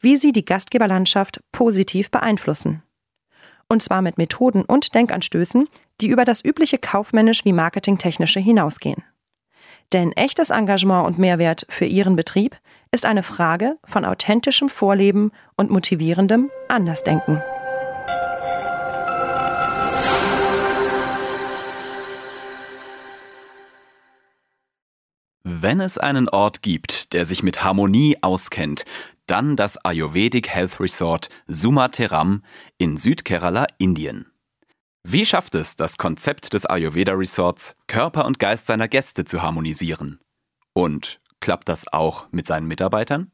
[0.00, 2.82] wie Sie die Gastgeberlandschaft positiv beeinflussen
[3.68, 5.68] und zwar mit Methoden und Denkanstößen,
[6.00, 9.02] die über das übliche kaufmännisch wie marketingtechnische hinausgehen.
[9.92, 12.56] Denn echtes Engagement und Mehrwert für Ihren Betrieb
[12.90, 17.42] ist eine Frage von authentischem Vorleben und motivierendem Andersdenken.
[25.48, 28.84] Wenn es einen Ort gibt, der sich mit Harmonie auskennt,
[29.26, 32.42] dann das Ayurvedic Health Resort Sumateram
[32.78, 34.26] in Südkerala, Indien.
[35.02, 40.20] Wie schafft es das Konzept des Ayurveda Resorts, Körper und Geist seiner Gäste zu harmonisieren?
[40.72, 43.30] Und klappt das auch mit seinen Mitarbeitern?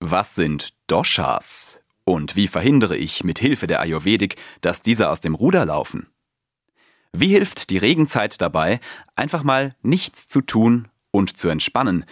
[0.00, 1.80] Was sind Doshas?
[2.04, 6.06] Und wie verhindere ich mit Hilfe der Ayurvedik, dass diese aus dem Ruder laufen?
[7.12, 8.80] Wie hilft die Regenzeit dabei,
[9.14, 12.06] einfach mal nichts zu tun und zu entspannen,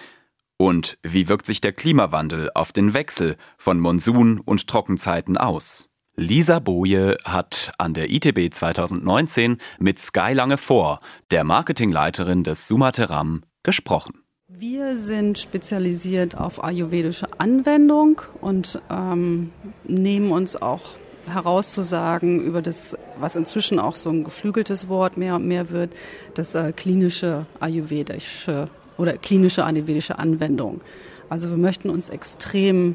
[0.56, 5.88] und wie wirkt sich der Klimawandel auf den Wechsel von Monsun- und Trockenzeiten aus?
[6.16, 11.00] Lisa Boje hat an der ITB 2019 mit Sky Lange vor,
[11.30, 14.22] der Marketingleiterin des Sumateram, gesprochen.
[14.48, 19.50] Wir sind spezialisiert auf ayurvedische Anwendung und ähm,
[19.84, 20.82] nehmen uns auch
[21.26, 25.92] herauszusagen über das, was inzwischen auch so ein geflügeltes Wort mehr und mehr wird,
[26.34, 30.80] das äh, klinische ayurvedische oder klinische ayurvedische Anwendung.
[31.28, 32.94] Also wir möchten uns extrem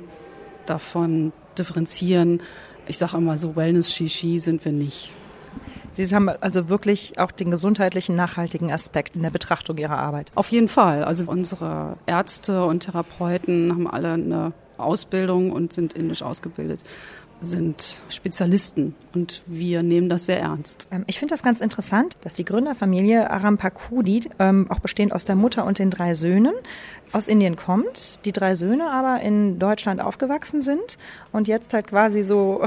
[0.65, 2.41] davon differenzieren.
[2.87, 5.11] Ich sage immer so, Wellness-Shishi sind wir nicht.
[5.91, 10.31] Sie haben also wirklich auch den gesundheitlichen, nachhaltigen Aspekt in der Betrachtung Ihrer Arbeit.
[10.35, 11.03] Auf jeden Fall.
[11.03, 16.81] Also unsere Ärzte und Therapeuten haben alle eine Ausbildung und sind indisch ausgebildet
[17.41, 20.87] sind Spezialisten und wir nehmen das sehr ernst.
[20.91, 25.35] Ähm, ich finde das ganz interessant, dass die Gründerfamilie Arampakudi, ähm, auch bestehend aus der
[25.35, 26.53] Mutter und den drei Söhnen,
[27.11, 30.97] aus Indien kommt, die drei Söhne aber in Deutschland aufgewachsen sind
[31.31, 32.63] und jetzt halt quasi so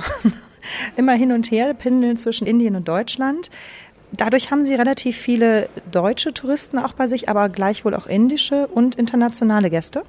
[0.96, 3.50] immer hin und her pendeln zwischen Indien und Deutschland.
[4.12, 8.94] Dadurch haben sie relativ viele deutsche Touristen auch bei sich, aber gleichwohl auch indische und
[8.96, 10.04] internationale Gäste.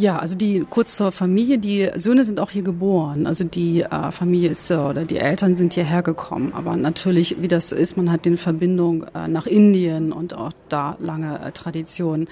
[0.00, 3.26] Ja, also die kurz zur Familie, die Söhne sind auch hier geboren.
[3.26, 6.54] Also die äh, Familie ist äh, oder die Eltern sind hierher gekommen.
[6.54, 10.96] Aber natürlich, wie das ist, man hat den Verbindung äh, nach Indien und auch da
[11.00, 12.28] lange äh, Tradition.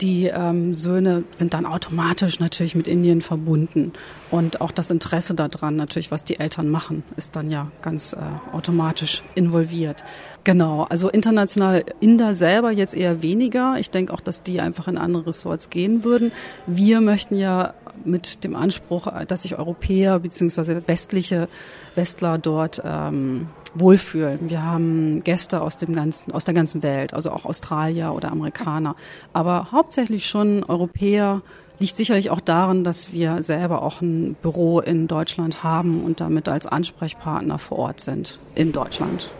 [0.00, 3.92] Die ähm, Söhne sind dann automatisch natürlich mit Indien verbunden.
[4.32, 8.18] Und auch das Interesse daran, natürlich, was die Eltern machen, ist dann ja ganz äh,
[8.52, 10.02] automatisch involviert.
[10.44, 13.76] Genau, also international Inder selber jetzt eher weniger.
[13.78, 16.32] Ich denke auch, dass die einfach in andere Ressorts gehen würden.
[16.66, 17.74] Wir möchten ja
[18.04, 20.82] mit dem Anspruch, dass sich Europäer bzw.
[20.86, 21.48] westliche
[21.94, 24.50] Westler dort ähm, wohlfühlen.
[24.50, 28.96] Wir haben Gäste aus dem ganzen, aus der ganzen Welt, also auch Australier oder Amerikaner,
[29.32, 31.42] aber hauptsächlich schon Europäer,
[31.78, 36.48] liegt sicherlich auch daran, dass wir selber auch ein Büro in Deutschland haben und damit
[36.48, 39.30] als Ansprechpartner vor Ort sind in Deutschland.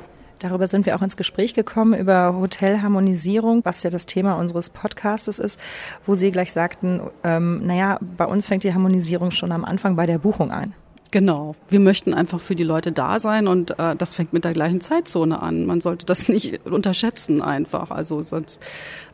[0.42, 5.38] Darüber sind wir auch ins Gespräch gekommen, über Hotelharmonisierung, was ja das Thema unseres Podcastes
[5.38, 5.60] ist,
[6.04, 10.04] wo Sie gleich sagten, ähm, naja, bei uns fängt die Harmonisierung schon am Anfang bei
[10.04, 10.74] der Buchung an.
[11.12, 11.54] Genau.
[11.68, 14.80] Wir möchten einfach für die Leute da sein und äh, das fängt mit der gleichen
[14.80, 15.66] Zeitzone an.
[15.66, 17.90] Man sollte das nicht unterschätzen einfach.
[17.90, 18.62] Also sonst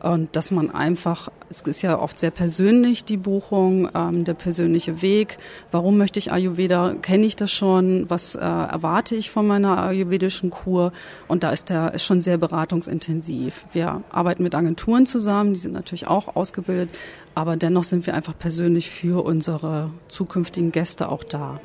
[0.01, 5.01] und dass man einfach, es ist ja oft sehr persönlich die Buchung, ähm, der persönliche
[5.01, 5.39] Weg.
[5.71, 6.95] Warum möchte ich Ayurveda?
[7.01, 8.09] Kenne ich das schon?
[8.09, 10.93] Was äh, erwarte ich von meiner ayurvedischen Kur?
[11.27, 13.65] Und da ist der ist schon sehr beratungsintensiv.
[13.73, 16.97] Wir arbeiten mit Agenturen zusammen, die sind natürlich auch ausgebildet,
[17.35, 21.59] aber dennoch sind wir einfach persönlich für unsere zukünftigen Gäste auch da.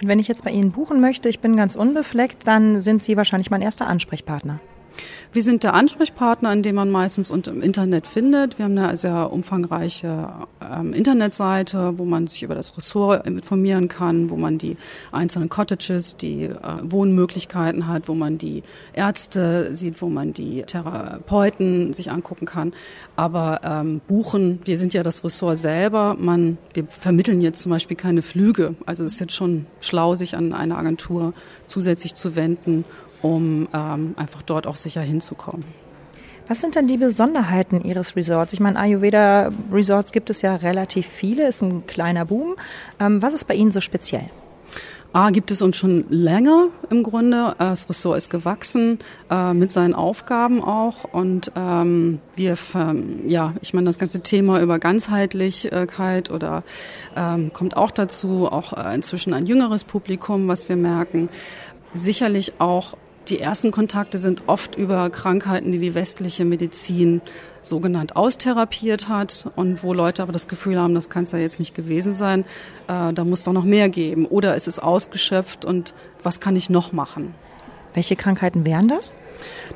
[0.00, 3.16] Und wenn ich jetzt bei Ihnen buchen möchte, ich bin ganz unbefleckt, dann sind Sie
[3.16, 4.60] wahrscheinlich mein erster Ansprechpartner.
[5.32, 8.58] Wir sind der Ansprechpartner, an dem man meistens und im Internet findet.
[8.58, 10.28] Wir haben eine sehr umfangreiche
[10.60, 14.76] ähm, Internetseite, wo man sich über das Ressort informieren kann, wo man die
[15.12, 21.92] einzelnen Cottages, die äh, Wohnmöglichkeiten hat, wo man die Ärzte sieht, wo man die Therapeuten
[21.92, 22.72] sich angucken kann.
[23.14, 26.16] Aber ähm, buchen, wir sind ja das Ressort selber.
[26.18, 28.74] Man, wir vermitteln jetzt zum Beispiel keine Flüge.
[28.84, 31.34] Also es ist jetzt schon schlau, sich an eine Agentur
[31.68, 32.84] zusätzlich zu wenden
[33.22, 35.64] um ähm, einfach dort auch sicher hinzukommen.
[36.48, 38.52] Was sind denn die Besonderheiten Ihres Resorts?
[38.52, 42.56] Ich meine, Ayurveda Resorts gibt es ja relativ viele, ist ein kleiner Boom.
[42.98, 44.28] Ähm, was ist bei Ihnen so speziell?
[45.12, 47.54] A gibt es uns schon länger im Grunde.
[47.58, 52.56] Das Ressort ist gewachsen äh, mit seinen Aufgaben auch und ähm, wir,
[53.26, 56.62] ja, ich meine das ganze Thema über Ganzheitlichkeit oder
[57.16, 61.28] ähm, kommt auch dazu, auch äh, inzwischen ein jüngeres Publikum, was wir merken.
[61.92, 62.96] Sicherlich auch
[63.28, 67.20] die ersten Kontakte sind oft über Krankheiten, die die westliche Medizin
[67.60, 71.58] sogenannt austherapiert hat und wo Leute aber das Gefühl haben, das kann es ja jetzt
[71.58, 72.44] nicht gewesen sein,
[72.88, 74.26] äh, da muss doch noch mehr geben.
[74.26, 77.34] Oder es ist ausgeschöpft und was kann ich noch machen?
[77.94, 79.12] Welche Krankheiten wären das?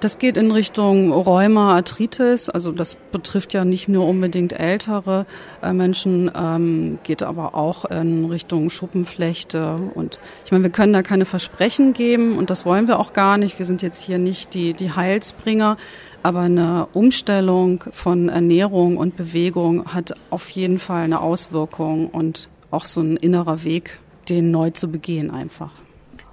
[0.01, 2.49] Das geht in Richtung Rheuma, Arthritis.
[2.49, 5.27] Also das betrifft ja nicht nur unbedingt ältere
[5.63, 9.79] äh, Menschen, ähm, geht aber auch in Richtung Schuppenflechte.
[9.95, 13.37] Und ich meine, wir können da keine Versprechen geben und das wollen wir auch gar
[13.37, 13.59] nicht.
[13.59, 15.77] Wir sind jetzt hier nicht die, die Heilsbringer.
[16.23, 22.87] Aber eine Umstellung von Ernährung und Bewegung hat auf jeden Fall eine Auswirkung und auch
[22.87, 23.99] so ein innerer Weg,
[24.31, 25.84] den neu zu begehen einfach.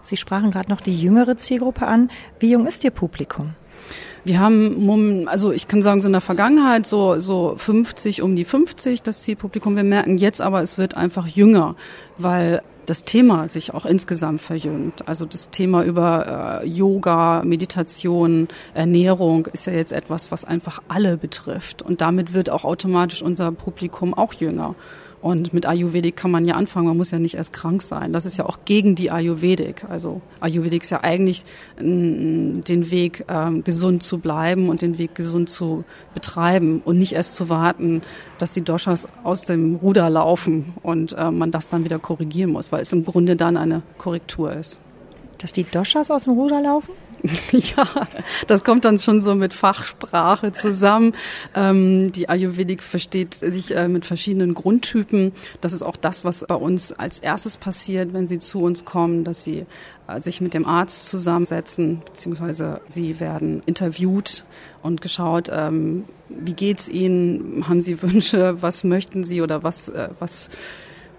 [0.02, 2.10] Sie sprachen gerade noch die jüngere Zielgruppe an.
[2.40, 3.54] Wie jung ist Ihr Publikum?
[4.24, 8.46] Wir haben, also ich kann sagen, so in der Vergangenheit so, so 50, um die
[8.46, 9.76] 50 das Zielpublikum.
[9.76, 11.76] Wir merken jetzt aber, es wird einfach jünger,
[12.20, 15.08] weil das Thema sich auch insgesamt verjüngt.
[15.08, 21.18] Also das Thema über äh, Yoga, Meditation, Ernährung ist ja jetzt etwas, was einfach alle
[21.18, 21.82] betrifft.
[21.82, 24.76] Und damit wird auch automatisch unser Publikum auch jünger.
[25.22, 28.12] Und mit Ayurvedik kann man ja anfangen, man muss ja nicht erst krank sein.
[28.12, 29.86] Das ist ja auch gegen die Ayurvedik.
[29.88, 31.46] Also Ayurvedik ist ja eigentlich
[31.80, 35.84] den Weg, ähm, gesund zu bleiben und den Weg gesund zu
[36.16, 38.02] betreiben und nicht erst zu warten,
[38.40, 42.72] dass die Doshas aus dem Ruder laufen und äh, man das dann wieder korrigieren muss,
[42.72, 44.80] weil es im Grunde dann eine Korrektur ist.
[45.42, 46.92] Dass die Doshas aus dem Ruder laufen?
[47.52, 47.88] ja,
[48.48, 51.14] das kommt dann schon so mit Fachsprache zusammen.
[51.54, 55.32] Ähm, die Ayurvedik versteht sich äh, mit verschiedenen Grundtypen.
[55.60, 59.24] Das ist auch das, was bei uns als erstes passiert, wenn sie zu uns kommen,
[59.24, 59.66] dass sie
[60.08, 64.44] äh, sich mit dem Arzt zusammensetzen, beziehungsweise sie werden interviewt
[64.82, 70.10] und geschaut, ähm, wie geht's ihnen, haben sie Wünsche, was möchten sie oder was, äh,
[70.20, 70.50] was,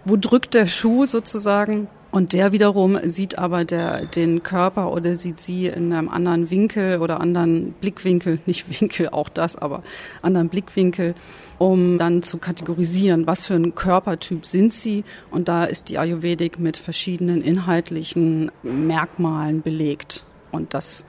[0.05, 1.87] wo drückt der Schuh sozusagen?
[2.13, 7.01] Und der wiederum sieht aber der, den Körper oder sieht sie in einem anderen Winkel
[7.01, 9.83] oder anderen Blickwinkel, nicht Winkel, auch das, aber
[10.21, 11.15] anderen Blickwinkel,
[11.57, 15.05] um dann zu kategorisieren, was für ein Körpertyp sind sie.
[15.31, 20.25] Und da ist die Ayurvedik mit verschiedenen inhaltlichen Merkmalen belegt.
[20.51, 21.07] Und das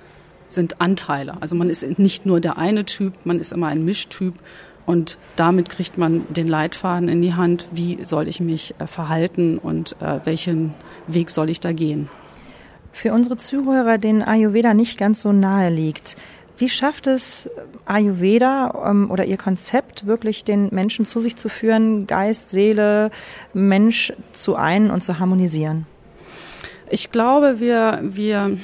[0.48, 1.42] sind Anteile.
[1.42, 4.36] Also man ist nicht nur der eine Typ, man ist immer ein Mischtyp
[4.86, 9.58] und damit kriegt man den Leitfaden in die Hand, wie soll ich mich äh, verhalten
[9.58, 10.74] und äh, welchen
[11.08, 12.10] Weg soll ich da gehen.
[12.92, 16.16] Für unsere Zuhörer, denen Ayurveda nicht ganz so nahe liegt,
[16.58, 17.50] wie schafft es
[17.86, 23.10] Ayurveda ähm, oder Ihr Konzept wirklich den Menschen zu sich zu führen, Geist, Seele,
[23.54, 25.88] Mensch zu ein und zu harmonisieren?
[26.90, 28.58] Ich glaube, wir, wir,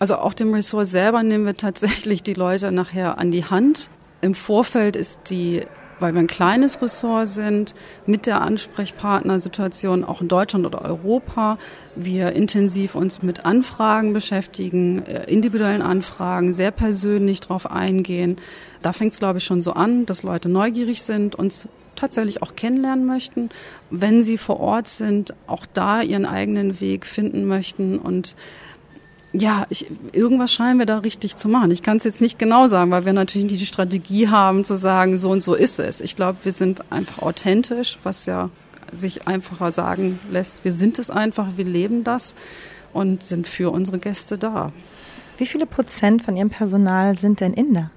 [0.00, 3.88] also auf dem Ressort selber nehmen wir tatsächlich die Leute nachher an die Hand
[4.20, 5.62] im Vorfeld ist die,
[6.00, 7.74] weil wir ein kleines Ressort sind,
[8.06, 11.58] mit der Ansprechpartnersituation auch in Deutschland oder Europa,
[11.94, 18.36] wir intensiv uns mit Anfragen beschäftigen, äh, individuellen Anfragen, sehr persönlich drauf eingehen.
[18.82, 22.54] Da fängt es, glaube ich, schon so an, dass Leute neugierig sind, uns tatsächlich auch
[22.54, 23.50] kennenlernen möchten,
[23.90, 28.36] wenn sie vor Ort sind, auch da ihren eigenen Weg finden möchten und
[29.32, 31.70] ja, ich, irgendwas scheinen wir da richtig zu machen.
[31.70, 34.76] Ich kann es jetzt nicht genau sagen, weil wir natürlich nicht die Strategie haben zu
[34.76, 36.00] sagen, so und so ist es.
[36.00, 38.50] Ich glaube, wir sind einfach authentisch, was ja
[38.92, 40.64] sich einfacher sagen lässt.
[40.64, 42.34] Wir sind es einfach, wir leben das
[42.94, 44.72] und sind für unsere Gäste da.
[45.36, 47.90] Wie viele Prozent von Ihrem Personal sind denn Inder?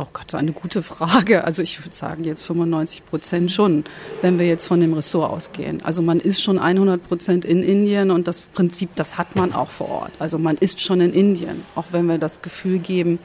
[0.00, 1.42] Oh Gott, eine gute Frage.
[1.42, 3.82] Also ich würde sagen jetzt 95 Prozent schon,
[4.22, 5.82] wenn wir jetzt von dem Ressort ausgehen.
[5.82, 9.70] Also man ist schon 100 Prozent in Indien und das Prinzip, das hat man auch
[9.70, 10.12] vor Ort.
[10.20, 13.18] Also man ist schon in Indien, auch wenn wir das Gefühl geben,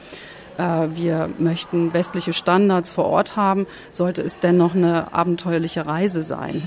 [0.58, 6.60] äh, wir möchten westliche Standards vor Ort haben, sollte es dennoch eine abenteuerliche Reise sein.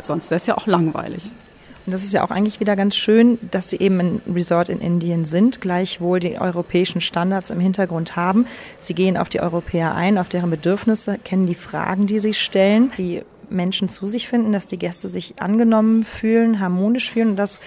[0.00, 1.30] Sonst wäre es ja auch langweilig.
[1.84, 4.80] Und das ist ja auch eigentlich wieder ganz schön, dass Sie eben ein Resort in
[4.80, 8.46] Indien sind, gleichwohl die europäischen Standards im Hintergrund haben.
[8.78, 12.92] Sie gehen auf die Europäer ein, auf deren Bedürfnisse, kennen die Fragen, die sie stellen,
[12.96, 17.30] die Menschen zu sich finden, dass die Gäste sich angenommen fühlen, harmonisch fühlen.
[17.30, 17.60] Und das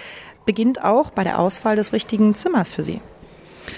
[0.45, 3.01] beginnt auch bei der Auswahl des richtigen Zimmers für Sie.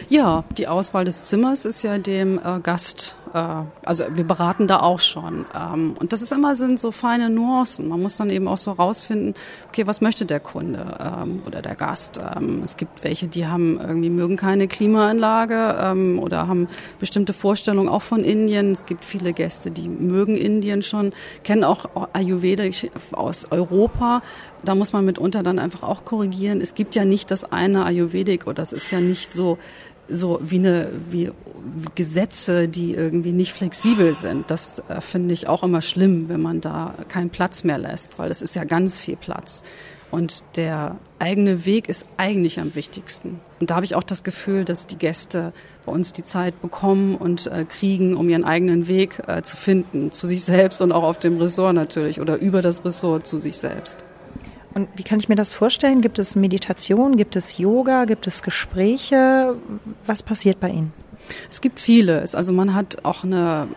[0.10, 5.00] Ja, die Auswahl des Zimmers ist ja dem äh, Gast also wir beraten da auch
[5.00, 5.46] schon.
[5.56, 7.88] Ähm, und das ist immer sind so feine Nuancen.
[7.88, 9.36] Man muss dann eben auch so rausfinden,
[9.68, 12.20] okay, was möchte der Kunde ähm, oder der Gast?
[12.20, 15.58] Ähm, es gibt welche, die haben irgendwie mögen keine Klimaanlage
[16.20, 16.68] oder haben
[17.00, 18.72] bestimmte Vorstellungen auch von Indien.
[18.72, 22.64] Es gibt viele Gäste, die mögen Indien schon, kennen auch Ayurveda
[23.12, 24.22] aus Europa.
[24.64, 26.62] Da muss man mitunter dann einfach auch korrigieren.
[26.62, 29.58] Es gibt ja nicht das eine Ayurvedic oder das ist ja nicht so
[30.10, 31.32] so wie eine wie
[31.96, 34.50] Gesetze, die irgendwie nicht flexibel sind.
[34.50, 38.32] Das äh, finde ich auch immer schlimm, wenn man da keinen Platz mehr lässt, weil
[38.32, 39.64] es ist ja ganz viel Platz.
[40.10, 43.42] Und der eigene Weg ist eigentlich am wichtigsten.
[43.60, 45.52] Und da habe ich auch das Gefühl, dass die Gäste
[45.86, 50.12] bei uns die Zeit bekommen und äh, kriegen, um ihren eigenen Weg äh, zu finden,
[50.12, 53.58] zu sich selbst und auch auf dem Ressort natürlich oder über das Ressort zu sich
[53.58, 53.98] selbst.
[54.78, 56.02] Und wie kann ich mir das vorstellen?
[56.02, 57.18] Gibt es Meditation?
[57.18, 58.06] Gibt es Yoga?
[58.06, 59.56] Gibt es Gespräche?
[60.06, 60.94] Was passiert bei Ihnen?
[61.50, 62.36] Es gibt vieles.
[62.36, 63.70] Also man hat auch eine,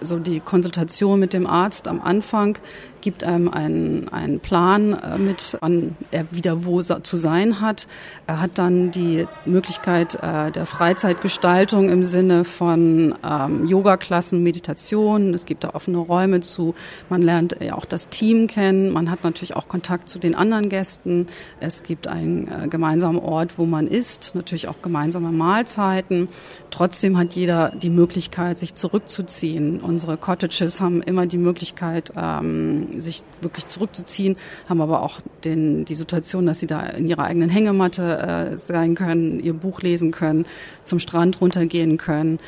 [0.00, 2.58] so die Konsultation mit dem Arzt am Anfang
[3.00, 7.86] gibt einem einen, einen Plan äh, mit, wann er wieder wo zu sein hat.
[8.26, 15.34] Er hat dann die Möglichkeit äh, der Freizeitgestaltung im Sinne von ähm, Yoga-Klassen, Meditation.
[15.34, 16.74] Es gibt da offene Räume zu.
[17.08, 18.90] Man lernt ja auch das Team kennen.
[18.90, 21.26] Man hat natürlich auch Kontakt zu den anderen Gästen.
[21.60, 24.32] Es gibt einen äh, gemeinsamen Ort, wo man isst.
[24.34, 26.28] Natürlich auch gemeinsame Mahlzeiten.
[26.70, 29.80] Trotzdem hat jeder die Möglichkeit, sich zurückzuziehen.
[29.80, 34.36] Unsere Cottages haben immer die Möglichkeit, ähm, sich wirklich zurückzuziehen,
[34.68, 38.94] haben aber auch den, die Situation, dass sie da in ihrer eigenen Hängematte äh, sein
[38.94, 40.46] können, ihr Buch lesen können,
[40.84, 42.38] zum Strand runtergehen können.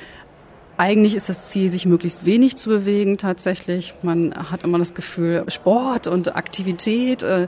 [0.77, 3.95] Eigentlich ist das Ziel, sich möglichst wenig zu bewegen tatsächlich.
[4.03, 7.23] Man hat immer das Gefühl, Sport und Aktivität.
[7.23, 7.47] Äh,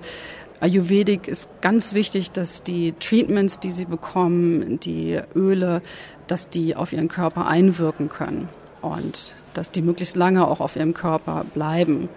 [0.60, 5.82] Ayurvedic ist ganz wichtig, dass die Treatments, die sie bekommen, die Öle,
[6.26, 8.48] dass die auf ihren Körper einwirken können
[8.80, 12.08] und dass die möglichst lange auch auf ihrem Körper bleiben.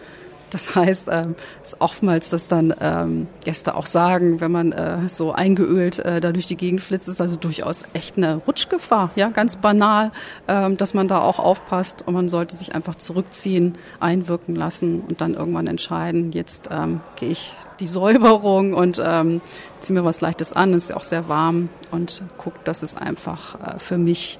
[0.49, 5.33] Das heißt, ähm, ist oftmals, dass dann ähm, Gäste auch sagen, wenn man äh, so
[5.33, 9.57] eingeölt äh, da durch die Gegend flitzt, ist also durchaus echt eine Rutschgefahr, ja, ganz
[9.57, 10.11] banal,
[10.47, 15.19] ähm, dass man da auch aufpasst und man sollte sich einfach zurückziehen, einwirken lassen und
[15.19, 17.51] dann irgendwann entscheiden, jetzt ähm, gehe ich
[17.81, 19.41] die Säuberung und ähm,
[19.81, 23.75] ziehe mir was Leichtes an, ist ja auch sehr warm und gucke, dass es einfach
[23.75, 24.39] äh, für mich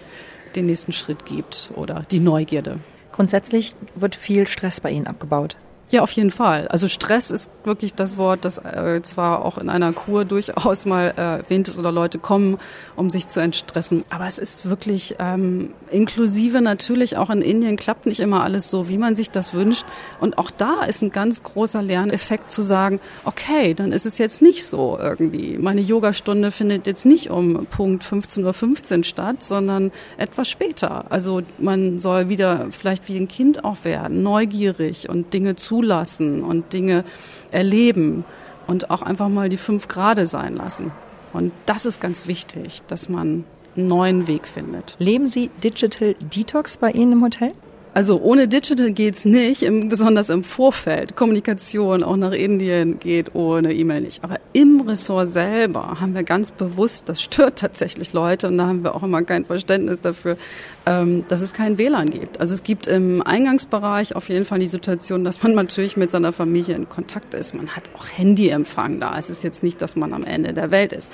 [0.56, 2.80] den nächsten Schritt gibt oder die Neugierde.
[3.12, 5.58] Grundsätzlich wird viel Stress bei Ihnen abgebaut.
[5.90, 6.68] Ja, auf jeden Fall.
[6.68, 11.14] Also Stress ist wirklich das Wort, das äh, zwar auch in einer Kur durchaus mal
[11.16, 12.58] äh, erwähnt ist oder Leute kommen,
[12.98, 14.04] um sich zu entstressen.
[14.10, 18.90] Aber es ist wirklich ähm, inklusive natürlich auch in Indien klappt nicht immer alles so,
[18.90, 19.86] wie man sich das wünscht.
[20.20, 24.42] Und auch da ist ein ganz großer Lerneffekt zu sagen, okay, dann ist es jetzt
[24.42, 25.58] nicht so irgendwie.
[25.58, 31.10] Meine Yogastunde findet jetzt nicht um Punkt 15.15 Uhr statt, sondern etwas später.
[31.10, 36.44] Also man soll wieder vielleicht wie ein Kind auch werden, neugierig und Dinge zu zulassen
[36.44, 37.04] und Dinge
[37.52, 38.26] erleben
[38.66, 40.92] und auch einfach mal die fünf Grade sein lassen.
[41.34, 44.96] Und das ist ganz wichtig, dass man einen neuen Weg findet.
[44.98, 47.52] Leben Sie Digital Detox bei Ihnen im Hotel?
[47.98, 51.16] Also ohne Digital geht's nicht, im, besonders im Vorfeld.
[51.16, 54.24] Kommunikation auch nach Indien geht ohne E-Mail nicht.
[54.24, 58.84] Aber im Ressort selber haben wir ganz bewusst, das stört tatsächlich Leute und da haben
[58.84, 60.38] wir auch immer kein Verständnis dafür,
[60.86, 62.40] ähm, dass es kein WLAN gibt.
[62.40, 66.34] Also es gibt im Eingangsbereich auf jeden Fall die Situation, dass man natürlich mit seiner
[66.34, 67.56] Familie in Kontakt ist.
[67.56, 69.18] Man hat auch Handyempfang da.
[69.18, 71.12] Es ist jetzt nicht, dass man am Ende der Welt ist.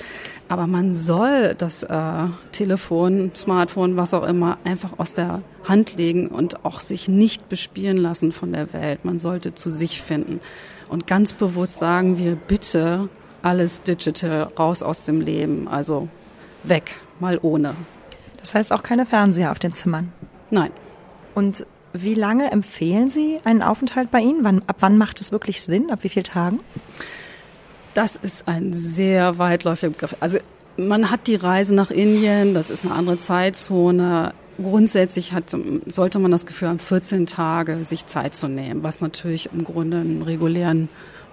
[0.50, 6.28] Aber man soll das äh, Telefon, Smartphone, was auch immer, einfach aus der Hand legen
[6.28, 9.04] und auch sich nicht bespielen lassen von der Welt.
[9.04, 10.40] Man sollte zu sich finden.
[10.88, 13.08] Und ganz bewusst sagen wir, bitte
[13.42, 15.68] alles digital raus aus dem Leben.
[15.68, 16.08] Also
[16.62, 17.74] weg, mal ohne.
[18.38, 20.12] Das heißt auch keine Fernseher auf den Zimmern?
[20.50, 20.70] Nein.
[21.34, 24.42] Und wie lange empfehlen Sie einen Aufenthalt bei Ihnen?
[24.42, 25.90] Wann, ab wann macht es wirklich Sinn?
[25.90, 26.60] Ab wie vielen Tagen?
[27.94, 30.16] Das ist ein sehr weitläufiger Begriff.
[30.20, 30.38] Also
[30.76, 34.34] man hat die Reise nach Indien, das ist eine andere Zeitzone.
[34.60, 35.56] Grundsätzlich hat,
[35.86, 39.98] sollte man das Gefühl haben, 14 Tage sich Zeit zu nehmen, was natürlich im Grunde
[39.98, 40.88] einen regulären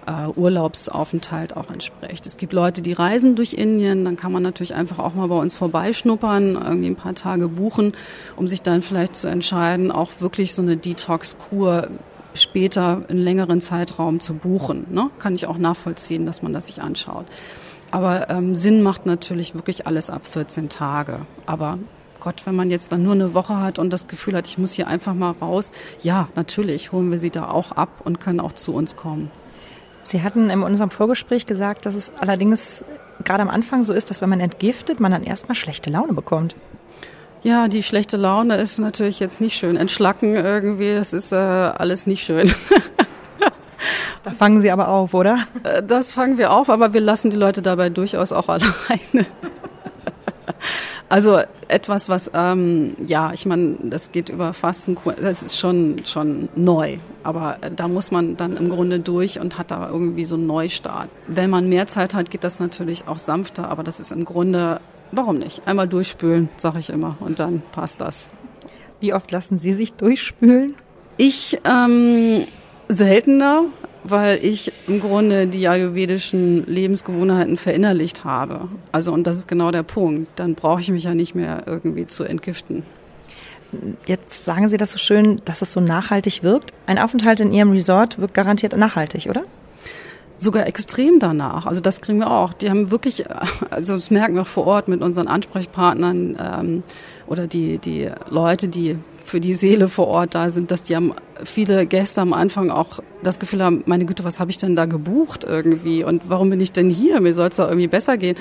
[0.06, 2.26] äh, Urlaubsaufenthalt auch entspricht.
[2.26, 5.36] Es gibt Leute, die reisen durch Indien, dann kann man natürlich einfach auch mal bei
[5.36, 7.92] uns vorbeischnuppern, irgendwie ein paar Tage buchen,
[8.36, 11.88] um sich dann vielleicht zu entscheiden, auch wirklich so eine Detox-Kur
[12.34, 14.86] später in längeren Zeitraum zu buchen.
[14.90, 15.10] Ne?
[15.18, 17.26] Kann ich auch nachvollziehen, dass man das sich anschaut.
[17.90, 21.26] Aber ähm, Sinn macht natürlich wirklich alles ab 14 Tage.
[21.44, 21.78] Aber
[22.22, 24.74] Gott, wenn man jetzt dann nur eine Woche hat und das Gefühl hat, ich muss
[24.74, 28.52] hier einfach mal raus, ja, natürlich holen wir sie da auch ab und können auch
[28.52, 29.28] zu uns kommen.
[30.02, 32.84] Sie hatten in unserem Vorgespräch gesagt, dass es allerdings
[33.24, 36.54] gerade am Anfang so ist, dass wenn man entgiftet, man dann erstmal schlechte Laune bekommt.
[37.42, 39.76] Ja, die schlechte Laune ist natürlich jetzt nicht schön.
[39.76, 42.54] Entschlacken irgendwie, das ist äh, alles nicht schön.
[44.22, 45.40] da fangen Sie aber auf, oder?
[45.64, 49.26] Äh, das fangen wir auf, aber wir lassen die Leute dabei durchaus auch alleine.
[51.12, 56.48] Also etwas, was, ähm, ja, ich meine, das geht über Fastenkur, das ist schon, schon
[56.56, 56.96] neu.
[57.22, 61.10] Aber da muss man dann im Grunde durch und hat da irgendwie so einen Neustart.
[61.26, 64.80] Wenn man mehr Zeit hat, geht das natürlich auch sanfter, aber das ist im Grunde,
[65.10, 65.60] warum nicht?
[65.66, 68.30] Einmal durchspülen, sage ich immer, und dann passt das.
[69.00, 70.76] Wie oft lassen Sie sich durchspülen?
[71.18, 72.46] Ich ähm,
[72.88, 73.64] seltener,
[74.04, 78.68] weil ich im Grunde die ayurvedischen Lebensgewohnheiten verinnerlicht habe.
[78.90, 80.28] Also und das ist genau der Punkt.
[80.36, 82.82] Dann brauche ich mich ja nicht mehr irgendwie zu entgiften.
[84.06, 86.72] Jetzt sagen Sie das so schön, dass es so nachhaltig wirkt.
[86.86, 89.44] Ein Aufenthalt in Ihrem Resort wirkt garantiert nachhaltig, oder?
[90.42, 91.66] sogar extrem danach.
[91.66, 92.52] Also das kriegen wir auch.
[92.52, 93.24] Die haben wirklich,
[93.70, 96.82] also das merken wir auch vor Ort mit unseren Ansprechpartnern ähm,
[97.26, 101.14] oder die, die Leute, die für die Seele vor Ort da sind, dass die haben
[101.44, 104.86] viele Gäste am Anfang auch das Gefühl haben, meine Güte, was habe ich denn da
[104.86, 107.20] gebucht irgendwie und warum bin ich denn hier?
[107.20, 108.36] Mir soll es doch irgendwie besser gehen.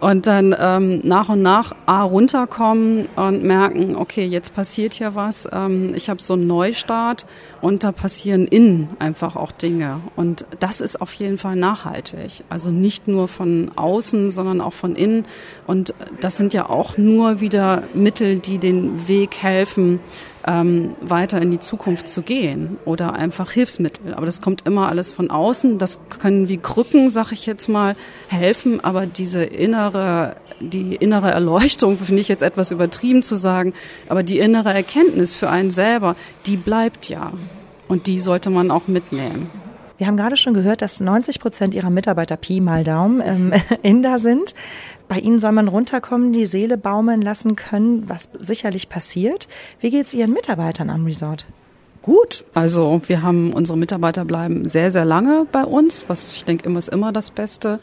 [0.00, 5.48] Und dann ähm, nach und nach A, runterkommen und merken, okay, jetzt passiert hier was.
[5.50, 7.26] Ähm, ich habe so einen Neustart
[7.60, 10.00] und da passieren innen einfach auch Dinge.
[10.16, 12.44] Und das ist auf jeden Fall nachhaltig.
[12.50, 15.24] Also nicht nur von außen, sondern auch von innen.
[15.66, 20.00] Und das sind ja auch nur wieder Mittel, die den Weg helfen,
[20.46, 24.14] ähm, weiter in die Zukunft zu gehen oder einfach Hilfsmittel.
[24.14, 25.78] Aber das kommt immer alles von außen.
[25.78, 27.96] Das können wie Krücken, sag ich jetzt mal,
[28.28, 28.82] helfen.
[28.82, 33.72] Aber diese innere, die innere Erleuchtung, finde ich jetzt etwas übertrieben zu sagen,
[34.08, 37.32] aber die innere Erkenntnis für einen selber, die bleibt ja.
[37.88, 39.50] Und die sollte man auch mitnehmen.
[39.96, 43.52] Wir haben gerade schon gehört, dass 90 Prozent Ihrer Mitarbeiter Pi mal Daumen ähm,
[43.82, 44.54] Inder sind.
[45.06, 49.46] Bei Ihnen soll man runterkommen, die Seele baumeln lassen können, was sicherlich passiert.
[49.78, 51.46] Wie geht es Ihren Mitarbeitern am Resort?
[52.02, 56.66] Gut, also wir haben unsere Mitarbeiter bleiben sehr, sehr lange bei uns, was ich denke
[56.66, 57.80] immer ist immer das Beste.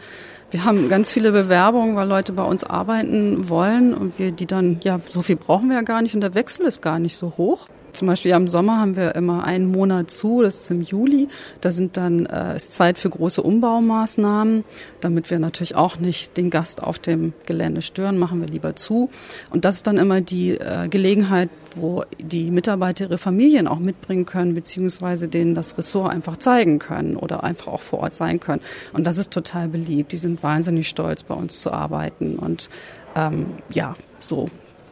[0.52, 4.80] Wir haben ganz viele Bewerbungen, weil Leute bei uns arbeiten wollen und wir die dann,
[4.84, 7.34] ja, so viel brauchen wir ja gar nicht und der Wechsel ist gar nicht so
[7.38, 7.68] hoch.
[7.94, 11.28] Zum Beispiel im Sommer haben wir immer einen Monat zu, das ist im Juli.
[11.62, 14.64] Da sind dann äh, ist Zeit für große Umbaumaßnahmen,
[15.00, 19.10] damit wir natürlich auch nicht den Gast auf dem Gelände stören, machen wir lieber zu.
[19.50, 24.26] Und das ist dann immer die äh, Gelegenheit, wo die Mitarbeiter ihre Familien auch mitbringen
[24.26, 28.62] können, beziehungsweise denen das Ressort einfach zeigen können oder einfach auch vor Ort sein können.
[28.94, 30.12] Und das ist total beliebt.
[30.12, 32.36] Die sind wahnsinnig stolz, bei uns zu arbeiten.
[32.36, 32.70] Und
[33.16, 34.50] ähm, ja, so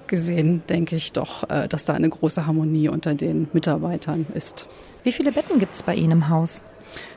[0.09, 4.67] gesehen denke ich doch, äh, dass da eine große Harmonie unter den Mitarbeitern ist.
[5.03, 6.63] Wie viele Betten gibt es bei Ihnen im Haus?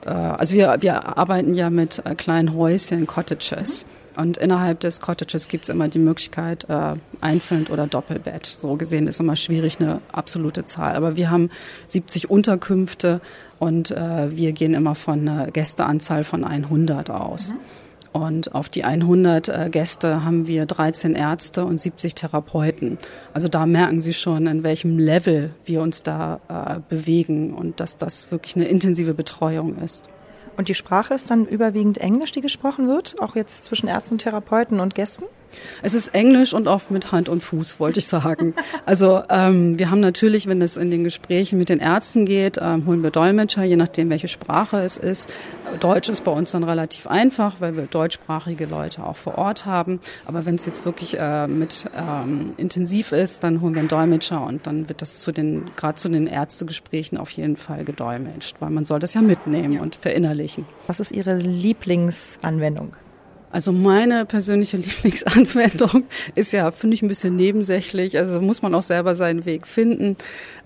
[0.06, 3.86] Äh, also wir, wir arbeiten ja mit äh, kleinen Häuschen, Cottages.
[4.14, 8.58] Und innerhalb des Cottages gibt es immer die Möglichkeit, äh, einzeln oder Doppelbett.
[8.60, 10.96] So gesehen ist immer schwierig eine absolute Zahl.
[10.96, 11.50] Aber wir haben
[11.86, 13.20] 70 Unterkünfte
[13.58, 17.50] und äh, wir gehen immer von einer Gästeanzahl von 100 aus.
[17.50, 17.58] Mhm.
[18.12, 22.98] Und auf die 100 äh, Gäste haben wir 13 Ärzte und 70 Therapeuten.
[23.32, 27.96] Also da merken Sie schon, in welchem Level wir uns da äh, bewegen und dass
[27.96, 30.08] das wirklich eine intensive Betreuung ist.
[30.58, 34.80] Und die Sprache ist dann überwiegend Englisch, die gesprochen wird, auch jetzt zwischen Ärzten, Therapeuten
[34.80, 35.24] und Gästen?
[35.82, 38.54] Es ist Englisch und oft mit Hand und Fuß, wollte ich sagen.
[38.86, 42.86] Also ähm, wir haben natürlich, wenn es in den Gesprächen mit den Ärzten geht, ähm,
[42.86, 45.32] holen wir Dolmetscher, je nachdem, welche Sprache es ist.
[45.80, 50.00] Deutsch ist bei uns dann relativ einfach, weil wir deutschsprachige Leute auch vor Ort haben.
[50.24, 54.44] Aber wenn es jetzt wirklich äh, mit ähm, intensiv ist, dann holen wir einen Dolmetscher
[54.44, 58.70] und dann wird das zu den, gerade zu den Ärztegesprächen auf jeden Fall gedolmetscht, weil
[58.70, 60.66] man soll das ja mitnehmen und verinnerlichen.
[60.86, 62.96] Was ist Ihre Lieblingsanwendung?
[63.52, 68.18] Also meine persönliche Lieblingsanwendung ist ja, finde ich, ein bisschen nebensächlich.
[68.18, 70.16] Also muss man auch selber seinen Weg finden.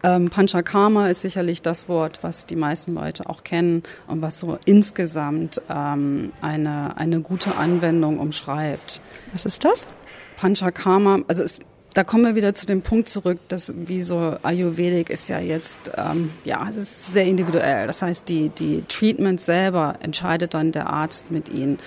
[0.03, 4.59] Ähm, Panchakarma ist sicherlich das Wort, was die meisten Leute auch kennen und was so
[4.64, 9.01] insgesamt ähm, eine, eine gute Anwendung umschreibt.
[9.33, 9.88] Was ist das?
[10.37, 11.61] Panchakarma, also es
[11.96, 15.90] da kommen wir wieder zu dem Punkt zurück, dass wie so Ayurvedic ist ja jetzt,
[15.96, 17.87] ähm, ja, es ist sehr individuell.
[17.87, 21.79] Das heißt, die, die Treatment selber entscheidet dann der Arzt mit ihnen.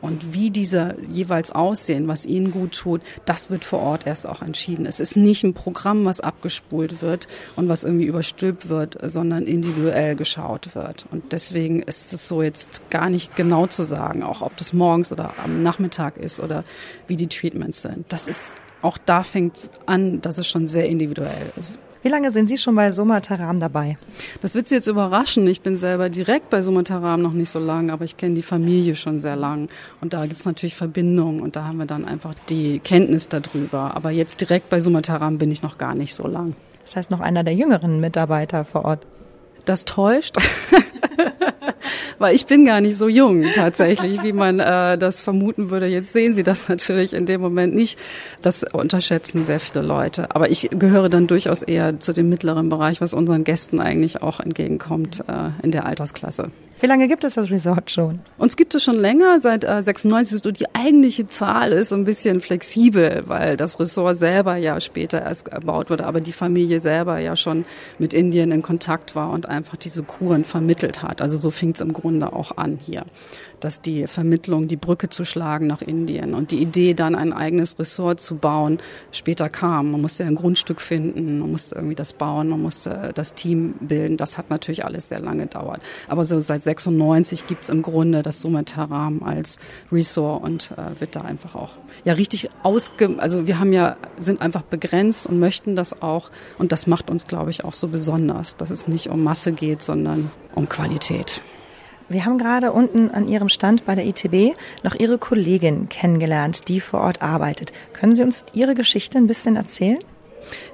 [0.00, 4.42] Und wie diese jeweils aussehen, was ihnen gut tut, das wird vor Ort erst auch
[4.42, 4.86] entschieden.
[4.86, 10.14] Es ist nicht ein Programm, was abgespult wird und was irgendwie überstülpt wird, sondern individuell
[10.16, 11.06] geschaut wird.
[11.10, 15.12] Und deswegen ist es so jetzt gar nicht genau zu sagen, auch ob das morgens
[15.12, 16.64] oder am Nachmittag ist oder
[17.06, 18.04] wie die Treatments sind.
[18.10, 21.78] Das ist auch da fängt es an, dass es schon sehr individuell ist.
[22.06, 23.98] Wie lange sind Sie schon bei Sumataram dabei?
[24.40, 25.44] Das wird Sie jetzt überraschen.
[25.48, 28.94] Ich bin selber direkt bei Sumataram noch nicht so lang, aber ich kenne die Familie
[28.94, 29.68] schon sehr lang.
[30.00, 33.96] Und da gibt es natürlich Verbindungen und da haben wir dann einfach die Kenntnis darüber.
[33.96, 36.54] Aber jetzt direkt bei Sumataram bin ich noch gar nicht so lang.
[36.84, 39.04] Das heißt, noch einer der jüngeren Mitarbeiter vor Ort.
[39.66, 40.36] Das täuscht.
[42.18, 45.86] weil ich bin gar nicht so jung tatsächlich, wie man äh, das vermuten würde.
[45.86, 47.98] Jetzt sehen Sie das natürlich in dem Moment nicht.
[48.42, 50.34] Das unterschätzen sehr viele Leute.
[50.34, 54.40] Aber ich gehöre dann durchaus eher zu dem mittleren Bereich, was unseren Gästen eigentlich auch
[54.40, 56.50] entgegenkommt äh, in der Altersklasse.
[56.78, 58.18] Wie lange gibt es das Resort schon?
[58.36, 60.44] Uns gibt es schon länger, seit äh, 96.
[60.44, 65.48] Und die eigentliche Zahl ist ein bisschen flexibel, weil das Resort selber ja später erst
[65.48, 67.64] erbaut wurde, aber die Familie selber ja schon
[67.98, 71.20] mit Indien in Kontakt war und einfach diese Kuren vermittelt hat.
[71.20, 73.04] Also so fing es im Grunde auch an hier
[73.60, 77.78] dass die Vermittlung, die Brücke zu schlagen nach Indien und die Idee, dann ein eigenes
[77.78, 78.78] Ressort zu bauen,
[79.12, 79.92] später kam.
[79.92, 84.16] Man musste ein Grundstück finden, man musste irgendwie das bauen, man musste das Team bilden.
[84.16, 85.80] Das hat natürlich alles sehr lange gedauert.
[86.08, 89.58] Aber so seit 96 gibt's im Grunde das Summit Haram als
[89.90, 91.70] Resort und äh, wird da einfach auch
[92.04, 93.16] ja richtig ausge...
[93.18, 97.26] Also wir haben ja, sind einfach begrenzt und möchten das auch und das macht uns,
[97.26, 101.42] glaube ich, auch so besonders, dass es nicht um Masse geht, sondern um Qualität.
[102.08, 106.80] Wir haben gerade unten an Ihrem Stand bei der ITB noch Ihre Kollegin kennengelernt, die
[106.80, 107.72] vor Ort arbeitet.
[107.92, 109.98] Können Sie uns Ihre Geschichte ein bisschen erzählen?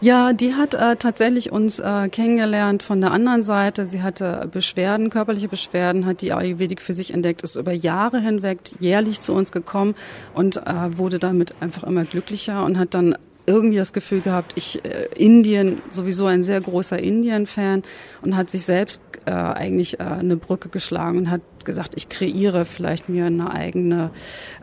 [0.00, 3.86] Ja, die hat äh, tatsächlich uns äh, kennengelernt von der anderen Seite.
[3.86, 8.58] Sie hatte Beschwerden, körperliche Beschwerden, hat die Ayurvedik für sich entdeckt, ist über Jahre hinweg
[8.80, 9.94] jährlich zu uns gekommen
[10.34, 14.84] und äh, wurde damit einfach immer glücklicher und hat dann irgendwie das Gefühl gehabt, ich
[14.84, 17.82] äh, Indien, sowieso ein sehr großer Indien-Fan
[18.22, 22.64] und hat sich selbst äh, eigentlich äh, eine Brücke geschlagen und hat gesagt, ich kreiere
[22.64, 24.10] vielleicht mir eine eigene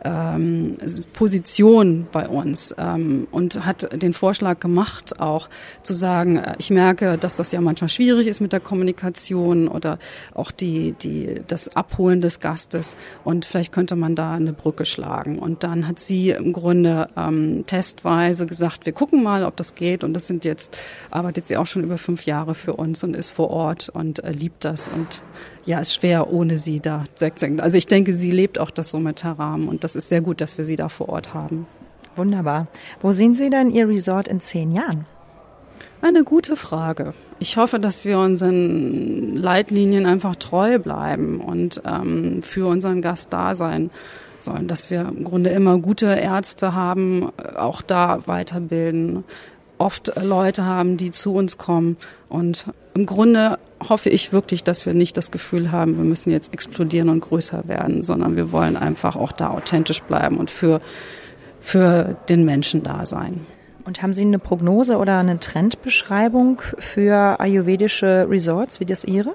[0.04, 0.76] ähm,
[1.12, 5.48] Position bei uns ähm, und hat den Vorschlag gemacht, auch
[5.82, 9.98] zu sagen, äh, ich merke, dass das ja manchmal schwierig ist mit der Kommunikation oder
[10.34, 15.38] auch die, die, das Abholen des Gastes und vielleicht könnte man da eine Brücke schlagen.
[15.38, 20.04] Und dann hat sie im Grunde ähm, testweise gesagt, wir gucken mal, ob das geht
[20.04, 20.76] und das sind jetzt,
[21.10, 24.32] arbeitet sie auch schon über fünf Jahre für uns und ist vor Ort und äh,
[24.32, 25.22] liebt das und
[25.64, 27.04] ja, ist schwer ohne sie da.
[27.58, 30.40] Also ich denke, sie lebt auch das so mit Haram und das ist sehr gut,
[30.40, 31.66] dass wir sie da vor Ort haben.
[32.16, 32.66] Wunderbar.
[33.00, 35.06] Wo sehen Sie denn Ihr Resort in zehn Jahren?
[36.02, 37.12] Eine gute Frage.
[37.38, 43.54] Ich hoffe, dass wir unseren Leitlinien einfach treu bleiben und ähm, für unseren Gast da
[43.54, 43.90] sein
[44.40, 49.24] sollen, dass wir im Grunde immer gute Ärzte haben, auch da weiterbilden,
[49.80, 51.96] oft Leute haben, die zu uns kommen
[52.28, 56.52] und im Grunde hoffe ich wirklich, dass wir nicht das Gefühl haben, wir müssen jetzt
[56.52, 60.80] explodieren und größer werden, sondern wir wollen einfach auch da authentisch bleiben und für,
[61.60, 63.46] für den Menschen da sein.
[63.84, 69.34] Und haben Sie eine Prognose oder eine Trendbeschreibung für ayurvedische Resorts wie das Ihre?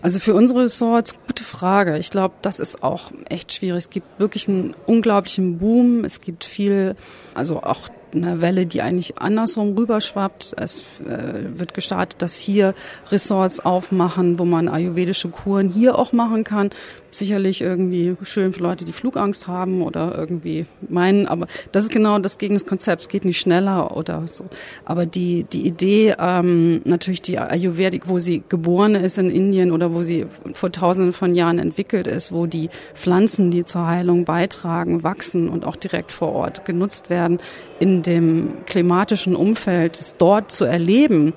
[0.00, 1.98] Also für unsere Resorts, gute Frage.
[1.98, 3.78] Ich glaube, das ist auch echt schwierig.
[3.78, 6.04] Es gibt wirklich einen unglaublichen Boom.
[6.04, 6.94] Es gibt viel,
[7.34, 10.54] also auch eine Welle, die eigentlich andersrum rüberschwappt.
[10.56, 12.74] Es äh, wird gestartet, dass hier
[13.10, 16.70] Ressorts aufmachen, wo man ayurvedische Kuren hier auch machen kann.
[17.10, 22.18] Sicherlich irgendwie schön für Leute, die Flugangst haben oder irgendwie meinen, aber das ist genau
[22.18, 23.02] das gegen das Konzept.
[23.02, 24.44] Es geht nicht schneller oder so.
[24.84, 29.94] Aber die, die Idee, ähm, natürlich die Ayurvedik, wo sie geboren ist in Indien oder
[29.94, 35.02] wo sie vor tausenden von Jahren entwickelt ist, wo die Pflanzen, die zur Heilung beitragen,
[35.02, 37.38] wachsen und auch direkt vor Ort genutzt werden,
[37.80, 41.32] in dem klimatischen Umfeld, es dort zu erleben,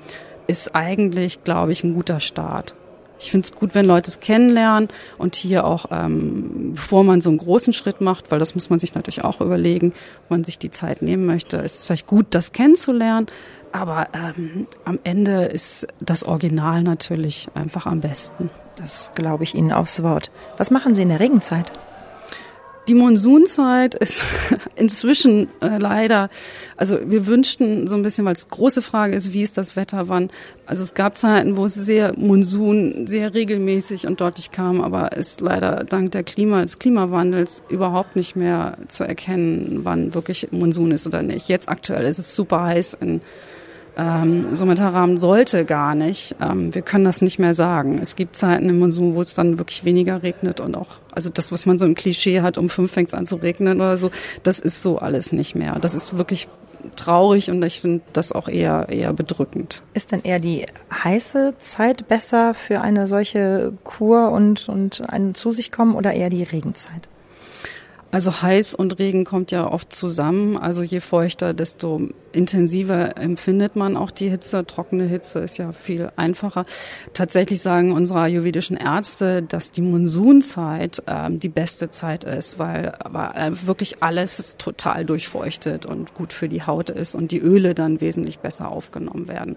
[0.48, 2.76] ist eigentlich, glaube ich, ein guter Start.
[3.22, 7.30] Ich finde es gut, wenn Leute es kennenlernen und hier auch, ähm, bevor man so
[7.30, 10.58] einen großen Schritt macht, weil das muss man sich natürlich auch überlegen, ob man sich
[10.58, 13.28] die Zeit nehmen möchte, ist es vielleicht gut, das kennenzulernen.
[13.72, 18.50] Aber ähm, am Ende ist das Original natürlich einfach am besten.
[18.76, 20.32] Das glaube ich Ihnen aufs Wort.
[20.58, 21.72] Was machen Sie in der Regenzeit?
[22.88, 24.24] Die Monsunzeit ist
[24.76, 26.30] inzwischen äh, leider,
[26.78, 30.10] also wir wünschten so ein bisschen, weil es große Frage ist, wie ist das Wetter,
[30.10, 30.32] wann.
[30.66, 35.42] Also es gab Zeiten, wo es sehr Monsun, sehr regelmäßig und deutlich kam, aber ist
[35.42, 41.06] leider dank der Klima, des Klimawandels überhaupt nicht mehr zu erkennen, wann wirklich Monsun ist
[41.06, 41.50] oder nicht.
[41.50, 43.22] Jetzt aktuell ist es super heiß in
[43.98, 46.36] ähm, Sumatra sollte gar nicht.
[46.42, 48.00] Ähm, wir können das nicht mehr sagen.
[48.02, 51.52] Es gibt Zeiten im Monsun, wo es dann wirklich weniger regnet und auch, also das,
[51.52, 54.12] was man so im Klischee hat, um fünf fängt es an zu regnen oder so,
[54.44, 55.78] das ist so alles nicht mehr.
[55.80, 56.48] Das ist wirklich
[56.96, 59.84] traurig und ich finde das auch eher, eher bedrückend.
[59.94, 65.52] Ist denn eher die heiße Zeit besser für eine solche Kur und, und ein zu
[65.52, 67.08] sich kommen oder eher die Regenzeit?
[68.12, 70.58] Also heiß und Regen kommt ja oft zusammen.
[70.58, 74.66] Also je feuchter, desto intensiver empfindet man auch die Hitze.
[74.66, 76.66] Trockene Hitze ist ja viel einfacher.
[77.14, 83.36] Tatsächlich sagen unsere ayurvedischen Ärzte, dass die Monsunzeit ähm, die beste Zeit ist, weil aber
[83.36, 88.02] äh, wirklich alles total durchfeuchtet und gut für die Haut ist und die Öle dann
[88.02, 89.56] wesentlich besser aufgenommen werden.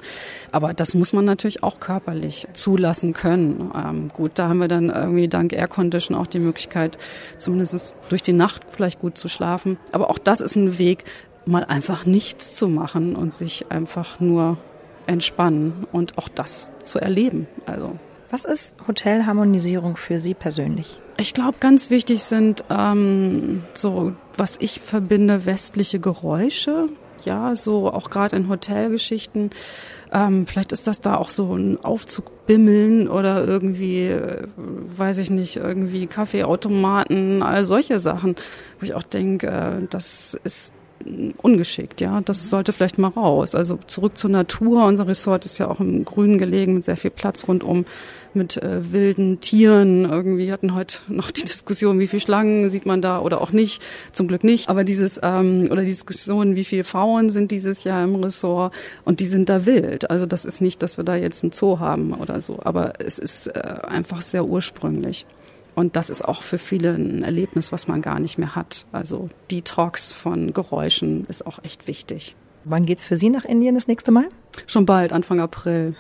[0.53, 3.71] Aber das muss man natürlich auch körperlich zulassen können.
[3.75, 6.99] Ähm, gut, da haben wir dann irgendwie dank Air Condition auch die Möglichkeit,
[7.39, 9.79] zumindest durch die Nacht vielleicht gut zu schlafen.
[9.93, 11.05] Aber auch das ist ein Weg,
[11.47, 14.59] mal einfach nichts zu machen und sich einfach nur
[15.07, 17.47] entspannen und auch das zu erleben.
[17.67, 17.99] Also
[18.31, 20.99] was ist Hotelharmonisierung für Sie persönlich?
[21.19, 26.89] Ich glaube, ganz wichtig sind ähm, so, was ich verbinde, westliche Geräusche.
[27.25, 29.51] Ja, so auch gerade in Hotelgeschichten.
[30.13, 35.31] Ähm, vielleicht ist das da auch so ein Aufzug bimmeln oder irgendwie, äh, weiß ich
[35.31, 38.35] nicht, irgendwie Kaffeeautomaten, all solche Sachen,
[38.81, 40.75] wo ich auch denke, äh, das ist
[41.43, 42.21] ungeschickt, ja.
[42.21, 43.55] Das sollte vielleicht mal raus.
[43.55, 44.87] Also zurück zur Natur.
[44.87, 47.85] Unser Resort ist ja auch im Grünen gelegen mit sehr viel Platz rundum,
[48.33, 50.05] mit äh, wilden Tieren.
[50.05, 53.83] Irgendwie hatten heute noch die Diskussion, wie viele Schlangen sieht man da oder auch nicht.
[54.13, 54.69] Zum Glück nicht.
[54.69, 59.21] Aber dieses ähm, oder die Diskussion, wie viele Frauen sind dieses Jahr im Ressort und
[59.21, 60.11] die sind da wild.
[60.11, 62.61] Also das ist nicht, dass wir da jetzt einen Zoo haben oder so.
[62.63, 65.27] Aber es ist äh, einfach sehr ursprünglich.
[65.75, 68.87] Und das ist auch für viele ein Erlebnis, was man gar nicht mehr hat.
[68.93, 72.37] Also Detox von Geräuschen ist auch echt wichtig.
[72.65, 74.27] Wann geht's für Sie nach Indien das nächste Mal?
[74.67, 75.97] Schon bald, Anfang April.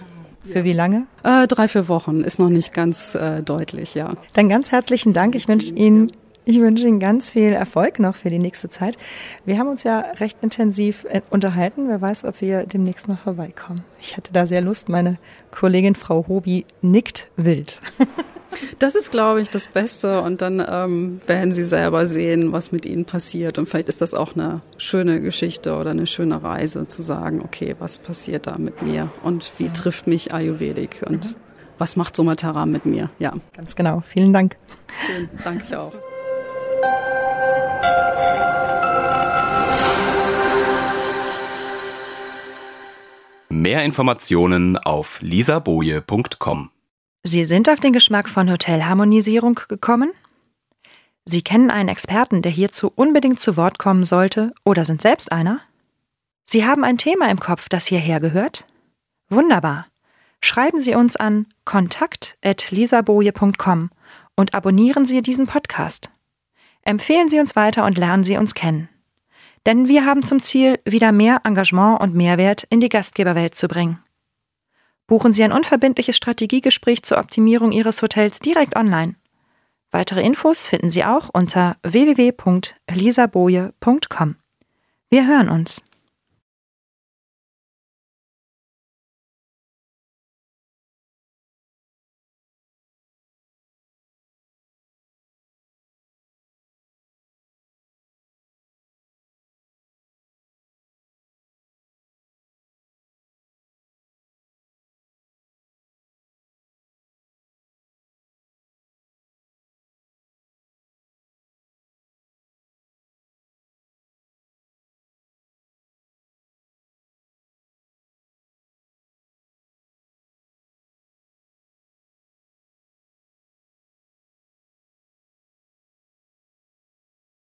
[0.46, 1.06] Für wie lange?
[1.22, 4.14] Äh, drei, vier Wochen, ist noch nicht ganz äh, deutlich, ja.
[4.34, 5.34] Dann ganz herzlichen Dank.
[5.34, 6.10] Ich wünsche Ihnen
[6.46, 8.98] ich wünsche Ihnen ganz viel Erfolg noch für die nächste Zeit.
[9.46, 11.88] Wir haben uns ja recht intensiv äh, unterhalten.
[11.88, 13.80] Wer weiß, ob wir demnächst mal vorbeikommen.
[13.98, 14.90] Ich hatte da sehr Lust.
[14.90, 15.18] Meine
[15.50, 17.80] Kollegin Frau Hobi nickt wild.
[18.78, 20.20] Das ist, glaube ich, das Beste.
[20.20, 23.58] Und dann ähm, werden Sie selber sehen, was mit Ihnen passiert.
[23.58, 27.76] Und vielleicht ist das auch eine schöne Geschichte oder eine schöne Reise, zu sagen, okay,
[27.78, 31.34] was passiert da mit mir und wie trifft mich Ayurvedik und mhm.
[31.78, 33.10] was macht Somatara mit mir?
[33.18, 33.34] Ja.
[33.56, 34.02] Ganz genau.
[34.06, 34.56] Vielen Dank.
[35.06, 35.28] Schön.
[35.42, 35.94] Danke ich auch.
[43.48, 46.73] Mehr Informationen auf lisaboje.com.
[47.26, 50.10] Sie sind auf den Geschmack von Hotelharmonisierung gekommen?
[51.24, 55.60] Sie kennen einen Experten, der hierzu unbedingt zu Wort kommen sollte, oder sind selbst einer?
[56.44, 58.66] Sie haben ein Thema im Kopf, das hierher gehört?
[59.30, 59.86] Wunderbar.
[60.42, 63.90] Schreiben Sie uns an kontakt.lisaboje.com
[64.36, 66.10] und abonnieren Sie diesen Podcast.
[66.82, 68.90] Empfehlen Sie uns weiter und lernen Sie uns kennen.
[69.64, 74.03] Denn wir haben zum Ziel, wieder mehr Engagement und Mehrwert in die Gastgeberwelt zu bringen.
[75.06, 79.16] Buchen Sie ein unverbindliches Strategiegespräch zur Optimierung Ihres Hotels direkt online.
[79.90, 84.36] Weitere Infos finden Sie auch unter www.elisaboje.com.
[85.10, 85.83] Wir hören uns.